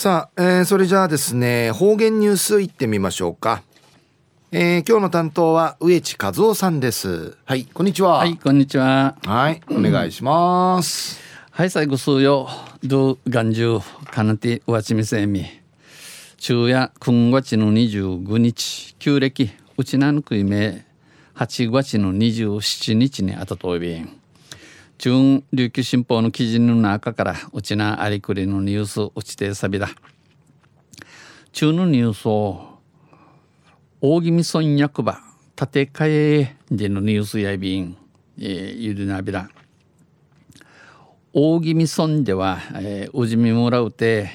[0.00, 3.62] さあ、えー、それじゃあですね方言ニュースいってみましょうか、
[4.50, 7.36] えー、今日の担当は植地和夫さんです。
[7.44, 8.16] はいこんにちは。
[8.16, 9.18] はいこんにちは。
[9.26, 12.48] はいお願いします、はい最後数よ。
[12.82, 15.44] ド元中かなてわちみせみ。
[16.38, 18.96] 昼夜9月の25日。
[18.98, 20.86] 旧暦うちなぬくいめ
[21.34, 24.19] 8月の27日にあたといびん
[25.00, 29.88] 中琉球新報の記事の中からうちなありくりのニュースうちてさびだ。
[31.52, 32.78] 中のニュースを
[34.02, 35.18] 大宜味村役場
[35.56, 37.96] 建て替えでのニュースやびん、
[38.38, 39.48] えー、ゆるなびら。
[41.32, 44.28] 大宜味村では、えー、うじみもらうて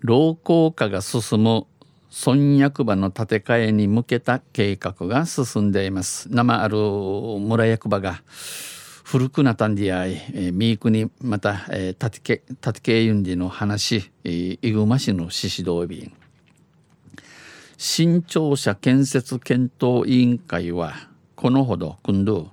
[0.00, 1.64] 老朽化が進む
[2.10, 6.28] 村役場の建て替えに向けた計画が進んでいます。
[6.30, 8.20] 生ある村役場が
[9.16, 16.12] 古くなったんでやい、えー、ミークにまた、えー、たてけたてけゆんじの話、えー、イグマ市の獅子道便
[17.78, 20.92] 新庁舎建設検討委員会は
[21.34, 22.50] このほど今度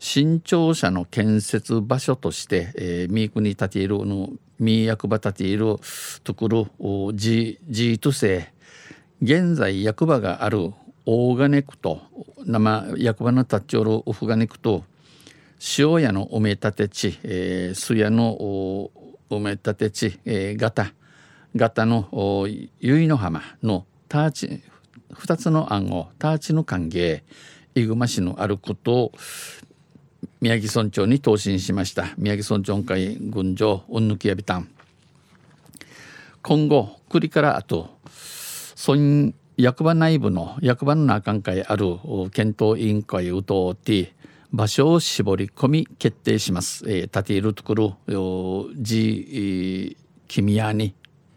[0.00, 5.76] 新庁舎の建設場所として、えー、ミークに建ているのミー役場建ている
[6.24, 8.52] ところジートセ
[9.22, 10.72] 現在役場がある
[11.06, 12.00] 大金区と
[12.44, 14.82] 生役場の立ち寄るオフガネ区と
[15.78, 18.90] 塩屋の埋め立て地、えー、須屋の
[19.28, 20.92] 埋め立て地、えー、型
[21.54, 22.08] 型の
[22.80, 24.62] 由比の浜のターチ
[25.12, 27.22] 2つの案をターチの歓迎
[27.74, 29.12] 伊熊市のあることを
[30.40, 32.14] 宮城村長に答申しました。
[32.16, 34.68] 宮城村長会群青うんぬきやびたん。
[36.42, 37.98] 今後栗からあと
[38.74, 41.98] 村役場内部の役場の中会ある
[42.32, 44.14] 検討委員会を通って
[44.52, 46.84] 場所を絞り込み決定します。
[46.88, 49.96] えー、立ているところ、じ、
[50.28, 50.94] 君やに、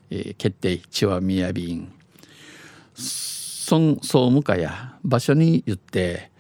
[0.10, 1.94] えー、決定、ちわみやびん。
[3.74, 6.32] 村総務課や場所によって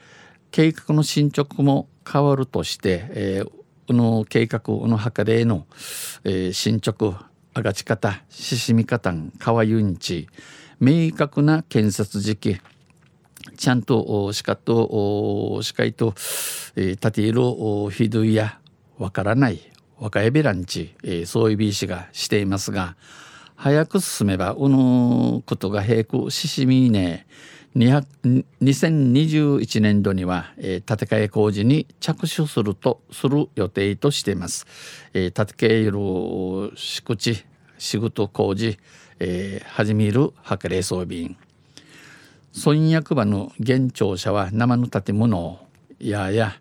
[0.52, 3.52] 計画の進捗も変わるとして、えー、
[3.88, 5.66] この計画の計れの、
[6.24, 10.28] えー、進捗あがち方ししみ方川ゆんち
[10.80, 12.62] 明確な建設時期
[13.58, 16.14] ちゃんとしかとしかいと、
[16.75, 17.41] え、立ている
[17.91, 18.59] ひどいや
[18.97, 19.59] わからない
[20.00, 22.96] 若いベランチ、えー、そういうビーシがしていますが
[23.56, 27.25] 早く進めばうぬことが並行ししみね
[27.75, 34.68] 2021年度には、えー、建て替え工事に着手するとする予定としています。
[35.14, 37.44] えー、建て替える敷地
[37.80, 38.78] 仕事工事、
[39.20, 41.35] えー、始める計れ装備
[42.56, 45.59] 村役場の現庁舎は生の建物
[46.00, 46.53] やや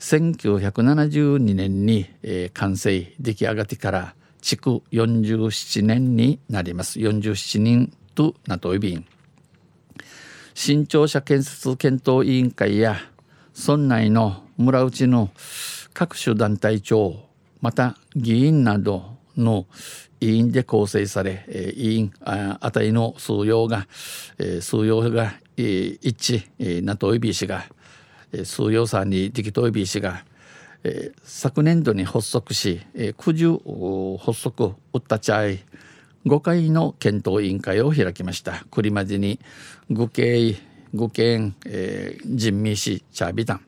[0.00, 9.06] 1972年に、えー、完成出来上がってから築47年になります47人となといびん
[10.52, 12.96] 新庁舎建設検討委員会や
[13.56, 15.30] 村内の村内の
[15.94, 17.14] 各種団体長
[17.60, 19.66] また議員などの
[20.20, 23.86] 委員で構成され、えー、委員あたりの数用が、
[24.38, 27.64] えー、数用が、えー、一致、えー、なといびしが、
[28.32, 30.24] えー、数用さんにできといびしが、
[30.84, 33.58] えー、昨年度に発足し、えー、九十
[34.18, 35.60] 発足うったちゃい
[36.26, 38.64] 5回の検討委員会を開きました。
[38.70, 39.38] 栗までに
[39.90, 40.56] 愚形
[40.96, 43.60] 愚県、えー、人民市チャービタン。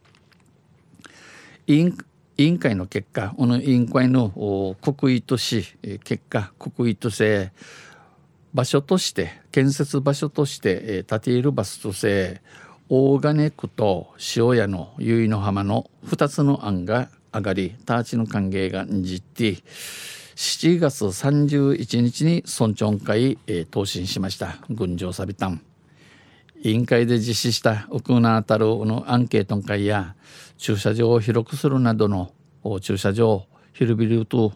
[1.67, 1.99] 委員
[2.39, 5.67] 委員会の結果この委員会の国威とし
[6.05, 7.51] 結果国威とせ
[8.55, 12.41] 場所として建設場所として建ているバスとせ
[12.89, 19.57] 大金区と塩屋の由比の浜の2つの案が上がりターチの歓迎がんじって
[20.37, 24.59] 7月31日に村長会、えー、答申しました。
[24.71, 25.61] 群青サビタン
[26.63, 30.15] 委員会で実施した奥名あたるのアンケートの会や
[30.59, 32.33] 駐車場を広くするなどの
[32.81, 34.53] 駐車場広々と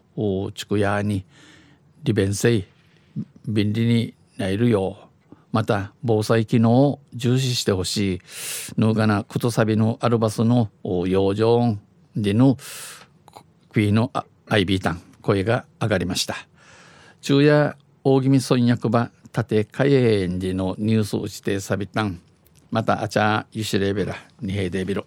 [0.53, 1.25] 地区屋に
[2.03, 2.67] 利便性
[3.47, 8.21] 便利になるようまた防災機能を重視してほしい
[8.77, 11.79] ヌーガナクトサビのアルバスの養生
[12.17, 12.57] での
[13.71, 14.11] クイーの
[14.49, 16.35] アイビータン声が上がりました。
[17.21, 22.21] 昼夜大宜味村役場立海園でのニュースを指定さびたん
[22.71, 25.07] またあちゃゆしレベラ二平デビロ。